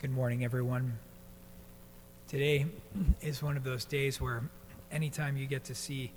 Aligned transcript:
Good 0.00 0.12
morning, 0.12 0.44
everyone. 0.44 0.98
Today 2.26 2.64
is 3.20 3.42
one 3.42 3.58
of 3.58 3.64
those 3.64 3.84
days 3.84 4.18
where 4.18 4.42
anytime 4.90 5.36
you 5.36 5.46
get 5.46 5.64
to 5.64 5.74
see 5.74 6.10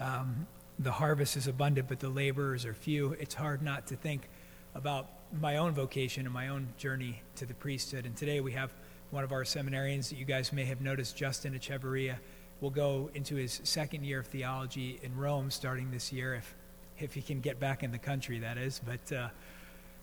um, 0.00 0.46
the 0.78 0.90
harvest 0.90 1.36
is 1.36 1.46
abundant, 1.46 1.86
but 1.86 2.00
the 2.00 2.08
laborers 2.08 2.64
are 2.64 2.72
few, 2.72 3.12
it's 3.20 3.34
hard 3.34 3.60
not 3.60 3.86
to 3.88 3.96
think 3.96 4.30
about 4.74 5.06
my 5.38 5.58
own 5.58 5.72
vocation 5.72 6.24
and 6.24 6.32
my 6.32 6.48
own 6.48 6.68
journey 6.78 7.20
to 7.36 7.44
the 7.44 7.52
priesthood. 7.52 8.06
And 8.06 8.16
today 8.16 8.40
we 8.40 8.52
have 8.52 8.72
one 9.10 9.22
of 9.22 9.32
our 9.32 9.44
seminarians 9.44 10.08
that 10.08 10.16
you 10.16 10.24
guys 10.24 10.50
may 10.50 10.64
have 10.64 10.80
noticed, 10.80 11.14
Justin 11.14 11.52
Echeverria, 11.52 12.16
will 12.62 12.70
go 12.70 13.10
into 13.12 13.34
his 13.34 13.60
second 13.64 14.02
year 14.02 14.20
of 14.20 14.28
theology 14.28 14.98
in 15.02 15.14
Rome 15.14 15.50
starting 15.50 15.90
this 15.90 16.10
year, 16.10 16.36
if, 16.36 16.54
if 16.98 17.12
he 17.12 17.20
can 17.20 17.42
get 17.42 17.60
back 17.60 17.82
in 17.82 17.92
the 17.92 17.98
country, 17.98 18.38
that 18.38 18.56
is. 18.56 18.80
But 18.82 19.14
uh, 19.14 19.28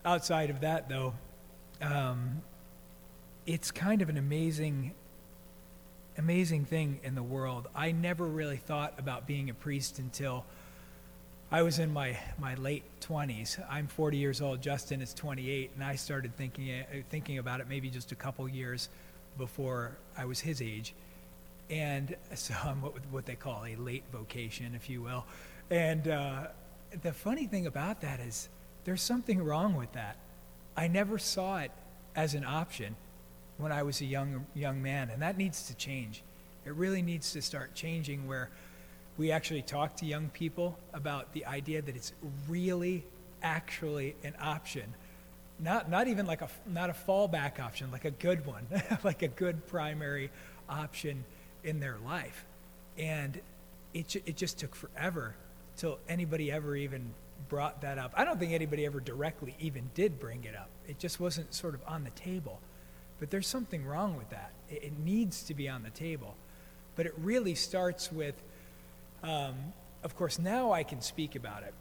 outside 0.06 0.52
of 0.52 0.60
that, 0.60 0.88
though, 0.88 1.16
um, 1.82 2.44
it's 3.48 3.72
kind 3.72 4.02
of 4.02 4.10
an 4.10 4.18
amazing, 4.18 4.94
amazing 6.18 6.66
thing 6.66 7.00
in 7.02 7.16
the 7.16 7.24
world. 7.24 7.70
I 7.74 7.94
never 7.94 8.28
really 8.28 8.58
thought 8.58 8.94
about 9.00 9.26
being 9.26 9.50
a 9.50 9.54
priest 9.54 10.00
until 10.00 10.44
I 11.50 11.62
was 11.62 11.80
in 11.80 11.94
my, 11.94 12.18
my 12.38 12.56
late 12.56 12.84
20s. 13.00 13.64
I'm 13.70 13.88
40 13.88 14.18
years 14.18 14.42
old. 14.42 14.62
Justin 14.62 15.02
is 15.02 15.14
28, 15.14 15.72
and 15.76 15.84
I 15.84 15.96
started 15.96 16.36
thinking 16.36 16.84
thinking 17.10 17.38
about 17.38 17.62
it 17.62 17.70
maybe 17.70 17.90
just 17.90 18.12
a 18.12 18.16
couple 18.16 18.48
years 18.50 18.90
before 19.38 19.98
I 20.18 20.26
was 20.26 20.42
his 20.42 20.62
age. 20.62 20.94
And 21.70 22.18
so 22.36 22.54
I'm 22.66 22.82
what, 22.82 22.96
what 23.12 23.26
they 23.26 23.36
call 23.36 23.66
a 23.66 23.78
late 23.78 24.04
vocation, 24.12 24.76
if 24.76 24.90
you 24.90 25.02
will. 25.02 25.26
And 25.70 26.10
uh, 26.10 26.48
the 27.02 27.14
funny 27.14 27.48
thing 27.48 27.66
about 27.66 28.02
that 28.02 28.20
is 28.20 28.50
there's 28.84 29.02
something 29.02 29.42
wrong 29.42 29.76
with 29.76 29.94
that. 29.94 30.18
I 30.76 30.90
never 30.90 31.18
saw 31.18 31.60
it 31.60 31.72
as 32.14 32.34
an 32.34 32.44
option 32.44 32.98
when 33.58 33.72
I 33.72 33.84
was 33.84 34.02
a 34.02 34.06
young 34.06 34.46
young 34.54 34.82
man, 34.82 35.10
and 35.10 35.22
that 35.22 35.38
needs 35.38 35.68
to 35.68 35.76
change. 35.76 36.24
It 36.66 36.74
really 36.74 37.02
needs 37.02 37.32
to 37.34 37.42
start 37.42 37.74
changing 37.74 38.28
where 38.28 38.50
we 39.18 39.32
actually 39.32 39.64
talk 39.64 39.96
to 39.98 40.06
young 40.06 40.30
people 40.30 40.78
about 40.94 41.34
the 41.34 41.46
idea 41.46 41.82
that 41.82 41.96
it's 41.96 42.14
really 42.48 43.04
actually 43.42 44.16
an 44.24 44.34
option. 44.40 44.94
Not, 45.60 45.90
not 45.90 46.08
even 46.08 46.28
like 46.28 46.42
a, 46.42 46.50
not 46.68 46.90
a 46.90 46.94
fallback 46.94 47.60
option, 47.60 47.92
like 47.92 48.06
a 48.06 48.12
good 48.12 48.46
one, 48.46 48.68
like 49.04 49.24
a 49.24 49.28
good 49.28 49.66
primary 49.68 50.30
option 50.70 51.24
in 51.64 51.80
their 51.80 51.98
life. 52.06 52.46
And 52.98 53.40
it, 53.94 54.16
it 54.26 54.36
just 54.36 54.60
took 54.60 54.76
forever 54.76 55.36
till 55.78 55.98
anybody 56.08 56.52
ever 56.52 56.76
even 56.76 57.14
brought 57.50 57.82
that 57.82 57.98
up. 57.98 58.14
I 58.16 58.24
don't 58.24 58.40
think 58.40 58.52
anybody 58.52 58.86
ever 58.86 59.00
directly 59.00 59.56
even 59.60 59.90
did 59.96 60.20
bring 60.20 60.44
it 60.44 60.56
up. 60.56 60.70
It 60.88 61.00
just 61.00 61.20
wasn't 61.20 61.54
sort 61.54 61.74
of 61.74 61.82
on 61.88 62.04
the 62.04 62.10
table. 62.12 62.60
But 63.20 63.30
there's 63.32 63.48
something 63.48 63.86
wrong 63.86 64.18
with 64.18 64.30
that. 64.30 64.52
It, 64.70 64.84
it 64.84 65.00
needs 65.00 65.44
to 65.44 65.54
be 65.54 65.68
on 65.70 65.84
the 65.84 65.90
table. 65.90 66.36
But 66.96 67.06
it 67.06 67.14
really 67.18 67.56
starts 67.56 68.12
with 68.12 68.36
um, 69.24 69.56
of 70.04 70.16
course, 70.16 70.40
now 70.40 70.72
I 70.72 70.84
can 70.84 71.02
speak 71.02 71.36
about 71.36 71.64
it, 71.64 71.74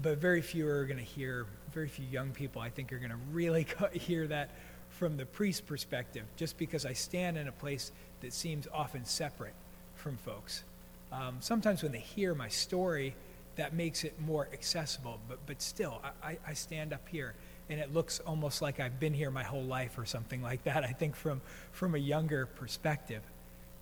but 0.00 0.18
very 0.18 0.42
few 0.42 0.68
are 0.68 0.84
going 0.84 0.98
to 0.98 1.04
hear, 1.04 1.46
very 1.72 1.88
few 1.88 2.06
young 2.06 2.30
people, 2.30 2.60
I 2.60 2.70
think, 2.70 2.92
are 2.92 2.98
going 2.98 3.10
to 3.10 3.16
really 3.32 3.66
hear 3.92 4.26
that 4.28 4.50
from 4.90 5.16
the 5.16 5.26
priest's 5.26 5.60
perspective, 5.60 6.24
just 6.36 6.58
because 6.58 6.84
I 6.84 6.92
stand 6.92 7.38
in 7.38 7.48
a 7.48 7.52
place 7.52 7.92
that 8.20 8.32
seems 8.32 8.68
often 8.72 9.04
separate 9.04 9.54
from 9.96 10.16
folks. 10.18 10.64
Um, 11.10 11.38
sometimes 11.40 11.82
when 11.82 11.92
they 11.92 11.98
hear 11.98 12.34
my 12.34 12.48
story, 12.48 13.14
that 13.56 13.74
makes 13.74 14.04
it 14.04 14.18
more 14.20 14.48
accessible, 14.52 15.18
but, 15.28 15.38
but 15.46 15.60
still, 15.60 16.00
I, 16.22 16.38
I 16.46 16.54
stand 16.54 16.92
up 16.92 17.06
here 17.08 17.34
and 17.72 17.80
it 17.80 17.92
looks 17.92 18.20
almost 18.20 18.62
like 18.62 18.78
I've 18.78 19.00
been 19.00 19.14
here 19.14 19.32
my 19.32 19.42
whole 19.42 19.64
life 19.64 19.98
or 19.98 20.06
something 20.06 20.42
like 20.42 20.62
that, 20.64 20.84
I 20.84 20.92
think, 20.92 21.16
from, 21.16 21.40
from 21.72 21.96
a 21.96 21.98
younger 21.98 22.46
perspective 22.46 23.22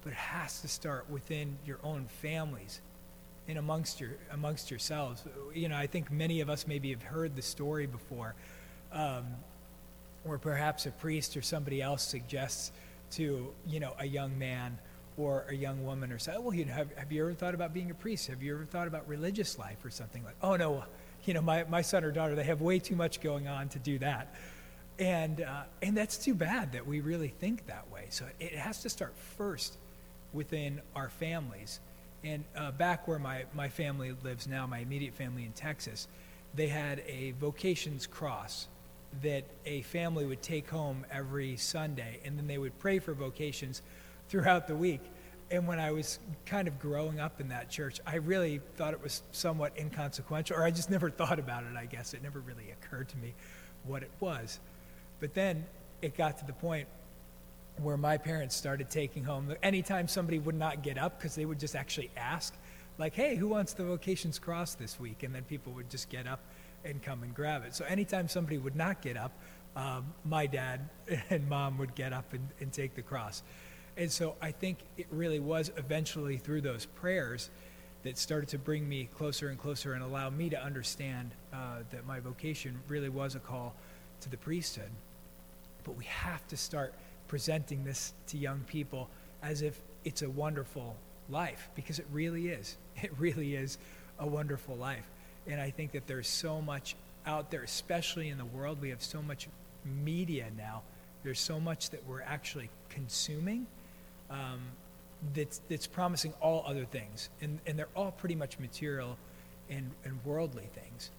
but 0.02 0.12
it 0.12 0.16
has 0.16 0.60
to 0.62 0.68
start 0.68 1.08
within 1.10 1.58
your 1.66 1.78
own 1.82 2.06
families 2.06 2.80
and 3.48 3.58
amongst 3.58 4.00
your 4.00 4.10
amongst 4.32 4.70
yourselves. 4.70 5.24
You 5.54 5.68
know, 5.68 5.76
I 5.76 5.86
think 5.86 6.10
many 6.10 6.40
of 6.40 6.48
us 6.48 6.66
maybe 6.66 6.90
have 6.90 7.02
heard 7.02 7.36
the 7.36 7.42
story 7.42 7.86
before, 7.86 8.34
um, 8.92 9.26
where 10.24 10.38
perhaps 10.38 10.86
a 10.86 10.90
priest 10.90 11.36
or 11.36 11.42
somebody 11.42 11.82
else 11.82 12.02
suggests 12.02 12.72
to 13.12 13.52
you 13.66 13.80
know 13.80 13.94
a 13.98 14.06
young 14.06 14.38
man 14.38 14.78
or 15.16 15.44
a 15.50 15.54
young 15.54 15.84
woman 15.84 16.12
or 16.12 16.18
say, 16.18 16.34
well, 16.38 16.54
you 16.54 16.64
know, 16.64 16.72
have, 16.72 16.96
have 16.96 17.12
you 17.12 17.22
ever 17.22 17.34
thought 17.34 17.54
about 17.54 17.74
being 17.74 17.90
a 17.90 17.94
priest? 17.94 18.28
Have 18.28 18.42
you 18.42 18.54
ever 18.54 18.64
thought 18.64 18.86
about 18.86 19.06
religious 19.06 19.58
life 19.58 19.84
or 19.84 19.90
something 19.90 20.24
like? 20.24 20.36
Oh 20.42 20.56
no, 20.56 20.84
you 21.24 21.34
know, 21.34 21.42
my 21.42 21.64
my 21.64 21.82
son 21.82 22.04
or 22.04 22.12
daughter 22.12 22.34
they 22.34 22.44
have 22.44 22.60
way 22.60 22.78
too 22.78 22.96
much 22.96 23.20
going 23.20 23.48
on 23.48 23.68
to 23.70 23.78
do 23.78 23.98
that. 23.98 24.34
And, 25.00 25.40
uh, 25.40 25.62
and 25.82 25.96
that's 25.96 26.18
too 26.18 26.34
bad 26.34 26.72
that 26.72 26.86
we 26.86 27.00
really 27.00 27.28
think 27.28 27.66
that 27.66 27.90
way. 27.90 28.04
So 28.10 28.26
it 28.38 28.52
has 28.52 28.82
to 28.82 28.90
start 28.90 29.16
first 29.38 29.78
within 30.34 30.82
our 30.94 31.08
families. 31.08 31.80
And 32.22 32.44
uh, 32.54 32.70
back 32.72 33.08
where 33.08 33.18
my, 33.18 33.44
my 33.54 33.70
family 33.70 34.14
lives 34.22 34.46
now, 34.46 34.66
my 34.66 34.80
immediate 34.80 35.14
family 35.14 35.46
in 35.46 35.52
Texas, 35.52 36.06
they 36.54 36.68
had 36.68 37.02
a 37.08 37.32
vocations 37.40 38.06
cross 38.06 38.68
that 39.22 39.44
a 39.64 39.80
family 39.82 40.26
would 40.26 40.42
take 40.42 40.68
home 40.68 41.06
every 41.10 41.56
Sunday, 41.56 42.20
and 42.24 42.38
then 42.38 42.46
they 42.46 42.58
would 42.58 42.78
pray 42.78 42.98
for 42.98 43.14
vocations 43.14 43.80
throughout 44.28 44.68
the 44.68 44.76
week. 44.76 45.00
And 45.50 45.66
when 45.66 45.80
I 45.80 45.90
was 45.90 46.20
kind 46.46 46.68
of 46.68 46.78
growing 46.78 47.18
up 47.18 47.40
in 47.40 47.48
that 47.48 47.70
church, 47.70 48.00
I 48.06 48.16
really 48.16 48.60
thought 48.76 48.94
it 48.94 49.02
was 49.02 49.22
somewhat 49.32 49.76
inconsequential, 49.76 50.56
or 50.56 50.64
I 50.64 50.70
just 50.70 50.90
never 50.96 51.10
thought 51.10 51.38
about 51.38 51.64
it, 51.64 51.76
I 51.76 51.86
guess. 51.86 52.14
It 52.14 52.22
never 52.22 52.40
really 52.40 52.70
occurred 52.70 53.08
to 53.10 53.16
me 53.18 53.34
what 53.84 54.02
it 54.02 54.10
was. 54.20 54.60
But 55.18 55.34
then 55.34 55.66
it 56.02 56.16
got 56.16 56.38
to 56.38 56.46
the 56.46 56.52
point 56.52 56.88
where 57.78 57.96
my 57.96 58.16
parents 58.16 58.54
started 58.54 58.90
taking 58.90 59.24
home 59.24 59.54
anytime 59.62 60.08
somebody 60.08 60.38
would 60.38 60.54
not 60.54 60.82
get 60.82 60.98
up 60.98 61.18
because 61.18 61.34
they 61.34 61.44
would 61.44 61.58
just 61.58 61.74
actually 61.74 62.10
ask 62.16 62.54
like 62.98 63.14
hey 63.14 63.36
who 63.36 63.48
wants 63.48 63.72
the 63.72 63.84
vocations 63.84 64.38
cross 64.38 64.74
this 64.74 65.00
week 65.00 65.22
and 65.22 65.34
then 65.34 65.42
people 65.44 65.72
would 65.72 65.88
just 65.88 66.10
get 66.10 66.26
up 66.26 66.40
and 66.84 67.02
come 67.02 67.22
and 67.22 67.34
grab 67.34 67.64
it 67.64 67.74
so 67.74 67.84
anytime 67.86 68.28
somebody 68.28 68.58
would 68.58 68.76
not 68.76 69.00
get 69.00 69.16
up 69.16 69.32
um, 69.76 70.12
my 70.24 70.46
dad 70.46 70.88
and 71.30 71.48
mom 71.48 71.78
would 71.78 71.94
get 71.94 72.12
up 72.12 72.32
and, 72.32 72.46
and 72.60 72.72
take 72.72 72.94
the 72.94 73.02
cross 73.02 73.42
and 74.00 74.10
so 74.10 74.34
i 74.42 74.50
think 74.50 74.78
it 74.96 75.06
really 75.12 75.38
was 75.38 75.70
eventually 75.76 76.36
through 76.36 76.60
those 76.60 76.86
prayers 76.86 77.50
that 78.02 78.18
started 78.18 78.48
to 78.48 78.58
bring 78.58 78.88
me 78.88 79.08
closer 79.16 79.50
and 79.50 79.58
closer 79.58 79.92
and 79.92 80.02
allow 80.02 80.28
me 80.30 80.48
to 80.48 80.60
understand 80.60 81.30
uh, 81.52 81.80
that 81.90 82.06
my 82.06 82.18
vocation 82.18 82.80
really 82.88 83.10
was 83.10 83.34
a 83.36 83.38
call 83.38 83.74
to 84.20 84.28
the 84.28 84.36
priesthood 84.36 84.90
but 85.84 85.96
we 85.96 86.04
have 86.04 86.46
to 86.48 86.56
start 86.56 86.94
presenting 87.28 87.84
this 87.84 88.12
to 88.26 88.36
young 88.36 88.60
people 88.66 89.08
as 89.42 89.62
if 89.62 89.80
it's 90.04 90.22
a 90.22 90.30
wonderful 90.30 90.96
life 91.28 91.68
because 91.74 91.98
it 91.98 92.06
really 92.12 92.48
is. 92.48 92.76
It 93.02 93.12
really 93.18 93.54
is 93.54 93.78
a 94.18 94.26
wonderful 94.26 94.76
life. 94.76 95.08
And 95.46 95.58
I 95.58 95.70
think 95.70 95.92
that 95.92 96.06
there's 96.06 96.28
so 96.28 96.60
much 96.60 96.96
out 97.24 97.50
there, 97.50 97.62
especially 97.62 98.28
in 98.28 98.36
the 98.36 98.44
world. 98.44 98.78
We 98.82 98.90
have 98.90 99.02
so 99.02 99.22
much 99.22 99.48
media 99.86 100.48
now. 100.54 100.82
There's 101.22 101.40
so 101.40 101.58
much 101.58 101.90
that 101.90 102.06
we're 102.06 102.20
actually 102.20 102.68
consuming 102.90 103.66
um, 104.30 104.60
that's, 105.34 105.60
that's 105.68 105.86
promising 105.86 106.32
all 106.40 106.64
other 106.66 106.84
things. 106.84 107.28
And, 107.40 107.58
and 107.66 107.78
they're 107.78 107.88
all 107.94 108.12
pretty 108.12 108.34
much 108.34 108.58
material 108.58 109.16
and, 109.68 109.90
and 110.04 110.18
worldly 110.24 110.68
things. 110.74 111.10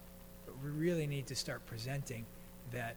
But 0.46 0.54
we 0.62 0.70
really 0.70 1.06
need 1.06 1.26
to 1.28 1.36
start 1.36 1.64
presenting 1.66 2.24
that 2.72 2.96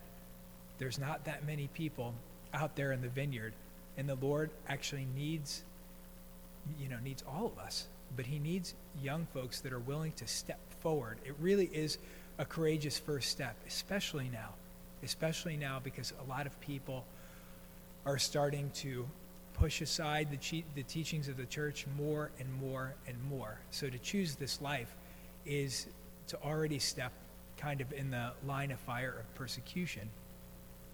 there's 0.77 0.99
not 0.99 1.25
that 1.25 1.45
many 1.45 1.67
people 1.73 2.13
out 2.53 2.75
there 2.75 2.91
in 2.91 3.01
the 3.01 3.09
vineyard. 3.09 3.53
And 3.97 4.09
the 4.09 4.15
Lord 4.15 4.49
actually 4.67 5.07
needs, 5.15 5.63
you 6.79 6.89
know, 6.89 6.97
needs 7.03 7.23
all 7.27 7.45
of 7.45 7.57
us. 7.59 7.87
But 8.15 8.25
he 8.25 8.39
needs 8.39 8.73
young 9.01 9.27
folks 9.33 9.61
that 9.61 9.73
are 9.73 9.79
willing 9.79 10.11
to 10.13 10.27
step 10.27 10.59
forward. 10.81 11.17
It 11.25 11.35
really 11.39 11.69
is 11.73 11.97
a 12.37 12.45
courageous 12.45 12.97
first 12.99 13.29
step, 13.29 13.55
especially 13.67 14.29
now. 14.31 14.49
Especially 15.03 15.55
now 15.55 15.79
because 15.83 16.13
a 16.25 16.29
lot 16.29 16.45
of 16.45 16.59
people 16.61 17.05
are 18.05 18.17
starting 18.17 18.69
to 18.75 19.05
push 19.55 19.81
aside 19.81 20.29
the, 20.29 20.37
che- 20.37 20.65
the 20.75 20.83
teachings 20.83 21.27
of 21.27 21.37
the 21.37 21.45
church 21.45 21.85
more 21.97 22.29
and 22.39 22.53
more 22.53 22.93
and 23.07 23.17
more. 23.23 23.59
So 23.71 23.89
to 23.89 23.97
choose 23.97 24.35
this 24.35 24.61
life 24.61 24.93
is 25.45 25.87
to 26.27 26.37
already 26.43 26.79
step 26.79 27.13
kind 27.57 27.79
of 27.81 27.91
in 27.93 28.11
the 28.11 28.31
line 28.45 28.71
of 28.71 28.79
fire 28.79 29.15
of 29.19 29.33
persecution. 29.35 30.09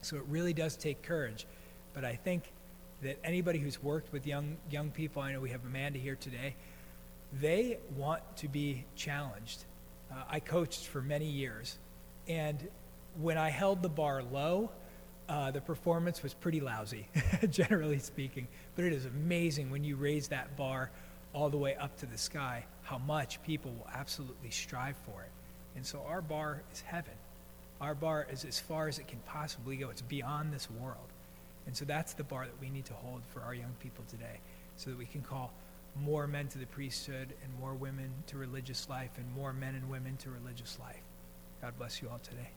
So 0.02 0.16
it 0.16 0.24
really 0.28 0.54
does 0.54 0.75
take 0.75 1.02
courage. 1.02 1.46
But 1.94 2.06
I 2.06 2.16
think 2.16 2.44
that 3.02 3.18
anybody 3.24 3.60
who's 3.60 3.81
worked 3.81 4.13
with 4.13 4.28
young, 4.28 4.58
young 4.69 4.92
people, 4.92 5.22
I 5.22 5.34
know 5.34 5.40
we 5.40 5.50
have 5.50 5.66
Amanda 5.66 6.00
here 6.00 6.16
today, 6.16 6.56
they 7.34 7.80
want 7.98 8.22
to 8.38 8.48
be 8.48 8.86
challenged. 8.96 9.66
Uh, 10.12 10.16
I 10.30 10.40
coached 10.40 10.88
for 10.88 11.02
many 11.02 11.25
years, 11.25 11.80
and 12.28 12.68
when 13.19 13.38
I 13.38 13.50
held 13.50 13.81
the 13.81 13.90
bar 13.90 14.22
low, 14.22 14.69
uh, 15.31 15.50
the 15.50 15.62
performance 15.62 16.22
was 16.22 16.33
pretty 16.33 16.60
lousy, 16.60 17.07
generally 17.50 18.00
speaking. 18.00 18.50
But 18.75 18.83
it 18.83 18.92
is 18.92 19.06
amazing 19.06 19.72
when 19.72 19.86
you 19.86 19.95
raise 19.95 20.28
that 20.28 20.57
bar 20.57 20.92
all 21.33 21.50
the 21.50 21.57
way 21.57 21.74
up 21.75 21.98
to 22.00 22.06
the 22.06 22.18
sky, 22.18 22.66
how 22.83 22.98
much 22.98 23.42
people 23.44 23.72
will 23.72 23.88
absolutely 23.95 24.50
strive 24.50 24.98
for 25.06 25.22
it. 25.22 25.31
And 25.78 25.86
so 25.86 26.04
our 26.06 26.22
bar 26.22 26.62
is 26.74 26.81
heaven. 26.81 27.13
Our 27.80 27.95
bar 27.95 28.28
is 28.30 28.44
as 28.44 28.60
far 28.60 28.89
as 28.89 29.00
it 29.00 29.07
can 29.07 29.19
possibly 29.19 29.78
go. 29.78 29.89
It's 29.89 30.01
beyond 30.01 30.51
this 30.51 30.69
world. 30.69 30.98
And 31.66 31.77
so 31.77 31.86
that's 31.86 32.13
the 32.13 32.25
bar 32.25 32.45
that 32.45 32.60
we 32.60 32.69
need 32.69 32.86
to 32.86 32.94
hold 32.94 33.22
for 33.34 33.42
our 33.42 33.56
young 33.56 33.74
people 33.80 34.04
today, 34.10 34.42
so 34.75 34.89
that 34.89 35.00
we 35.00 35.06
can 35.06 35.22
call 35.22 35.54
more 36.04 36.27
men 36.27 36.50
to 36.50 36.57
the 36.57 36.66
priesthood 36.66 37.34
and 37.42 37.60
more 37.60 37.74
women 37.74 38.12
to 38.27 38.38
religious 38.38 38.89
life 38.89 39.12
and 39.16 39.25
more 39.34 39.54
men 39.54 39.75
and 39.75 39.89
women 39.89 40.18
to 40.18 40.30
religious 40.30 40.77
life. 40.80 41.04
God 41.62 41.74
bless 41.77 42.01
you 42.01 42.10
all 42.10 42.19
today. 42.19 42.50